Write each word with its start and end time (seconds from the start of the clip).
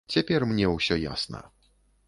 Цяпер 0.13 0.45
мне 0.53 0.65
ўсё 0.71 0.99
ясна. 1.03 1.45